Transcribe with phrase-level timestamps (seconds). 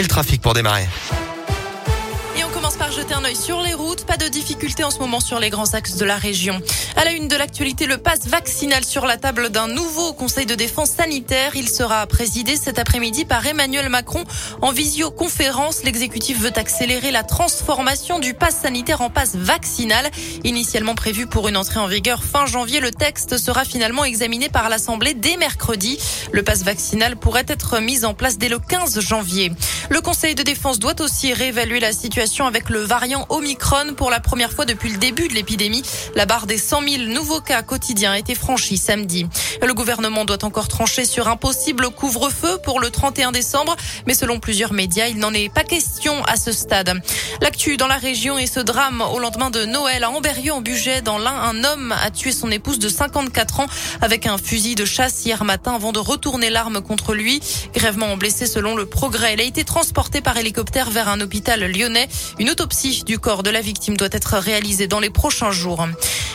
[0.00, 0.88] et le trafic pour démarrer.
[2.38, 4.06] Et on commence par jeter un œil sur les routes.
[4.06, 6.62] Pas de difficultés en ce moment sur les grands axes de la région.
[6.96, 10.54] À la une de l'actualité, le pass vaccinal sur la table d'un nouveau conseil de
[10.54, 11.52] défense sanitaire.
[11.54, 14.24] Il sera présidé cet après-midi par Emmanuel Macron
[14.62, 15.84] en visioconférence.
[15.84, 20.10] L'exécutif veut accélérer la transformation du pass sanitaire en pass vaccinal.
[20.44, 24.68] Initialement prévu pour une entrée en vigueur fin janvier, le texte sera finalement examiné par
[24.68, 25.98] l'Assemblée dès mercredi.
[26.32, 29.52] Le pass vaccinal pourrait être mis en place dès le 15 janvier.
[29.92, 34.20] Le conseil de défense doit aussi réévaluer la situation avec le variant Omicron pour la
[34.20, 35.82] première fois depuis le début de l'épidémie.
[36.14, 39.26] La barre des 100 000 nouveaux cas quotidiens a été franchie samedi.
[39.60, 43.74] Le gouvernement doit encore trancher sur un possible couvre-feu pour le 31 décembre,
[44.06, 47.02] mais selon plusieurs médias, il n'en est pas question à ce stade.
[47.40, 51.02] L'actu dans la région et ce drame au lendemain de Noël à Amberieu en Bugey.
[51.02, 53.66] Dans l'un, un homme a tué son épouse de 54 ans
[54.00, 57.40] avec un fusil de chasse hier matin avant de retourner l'arme contre lui.
[57.74, 59.34] Grèvement blessé selon le progrès.
[59.34, 62.06] Il a été transporté par hélicoptère vers un hôpital lyonnais.
[62.38, 65.86] Une autopsie du corps de la victime doit être réalisée dans les prochains jours.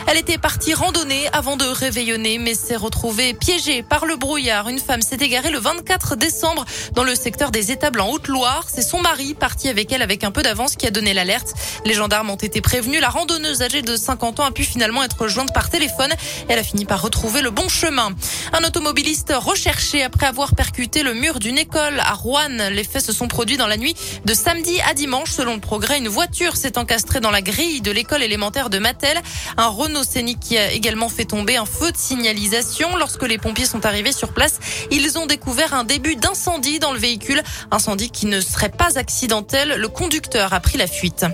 [0.07, 4.67] Elle était partie randonner avant de réveillonner, mais s'est retrouvée piégée par le brouillard.
[4.67, 8.65] Une femme s'est égarée le 24 décembre dans le secteur des étables en Haute-Loire.
[8.67, 11.53] C'est son mari, parti avec elle avec un peu d'avance, qui a donné l'alerte.
[11.85, 12.99] Les gendarmes ont été prévenus.
[12.99, 16.11] La randonneuse âgée de 50 ans a pu finalement être jointe par téléphone.
[16.49, 18.09] Elle a fini par retrouver le bon chemin.
[18.53, 22.69] Un automobiliste recherché après avoir percuté le mur d'une école à Rouen.
[22.71, 25.97] Les faits se sont produits dans la nuit de samedi à dimanche, selon le progrès.
[25.97, 29.19] Une voiture s'est encastrée dans la grille de l'école élémentaire de Mattel.
[29.57, 32.95] Un Renault Scénic qui a également fait tomber un feu de signalisation.
[32.95, 36.99] Lorsque les pompiers sont arrivés sur place, ils ont découvert un début d'incendie dans le
[36.99, 37.43] véhicule.
[37.71, 39.75] Incendie qui ne serait pas accidentel.
[39.79, 41.25] Le conducteur a pris la fuite.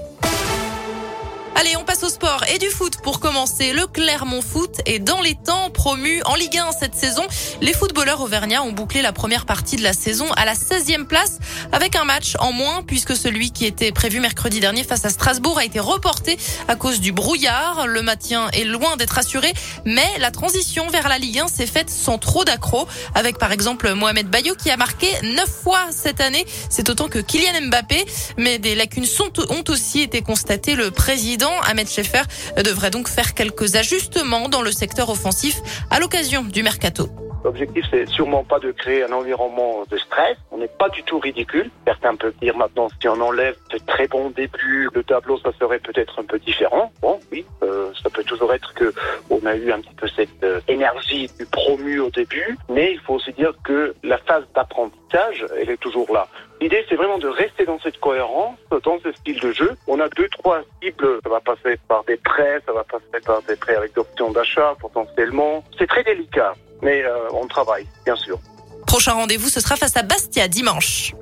[1.61, 3.71] Allez, on passe au sport et du foot pour commencer.
[3.73, 7.21] Le Clermont Foot est dans les temps promu en Ligue 1 cette saison.
[7.61, 11.37] Les footballeurs auvergnats ont bouclé la première partie de la saison à la 16e place
[11.71, 15.59] avec un match en moins puisque celui qui était prévu mercredi dernier face à Strasbourg
[15.59, 16.35] a été reporté
[16.67, 17.85] à cause du brouillard.
[17.85, 19.53] Le maintien est loin d'être assuré,
[19.85, 23.93] mais la transition vers la Ligue 1 s'est faite sans trop d'accro avec par exemple
[23.93, 26.43] Mohamed Bayo qui a marqué 9 fois cette année.
[26.71, 28.03] C'est autant que Kylian Mbappé,
[28.37, 29.05] mais des lacunes
[29.49, 30.73] ont aussi été constatées.
[30.73, 32.23] Le président Ahmed Schaeffer
[32.63, 37.09] devrait donc faire quelques ajustements dans le secteur offensif à l'occasion du mercato.
[37.43, 40.37] L'objectif, c'est sûrement pas de créer un environnement de stress.
[40.51, 41.71] On n'est pas du tout ridicule.
[41.87, 45.79] Certains peuvent dire maintenant, si on enlève ce très bon début, le tableau, ça serait
[45.79, 46.91] peut-être un peu différent.
[47.01, 48.93] Bon, oui, euh, ça peut toujours être que
[49.41, 52.99] on a eu un petit peu cette euh, énergie du promu au début, mais il
[52.99, 56.27] faut aussi dire que la phase d'apprentissage, elle est toujours là.
[56.59, 59.71] L'idée, c'est vraiment de rester dans cette cohérence, dans ce style de jeu.
[59.87, 61.19] On a deux, trois cibles.
[61.23, 64.75] Ça va passer par des prêts, ça va passer par des prêts avec option d'achat
[64.79, 65.63] potentiellement.
[65.77, 68.37] C'est très délicat, mais euh, on travaille, bien sûr.
[68.85, 71.13] Prochain rendez-vous, ce sera face à Bastia dimanche.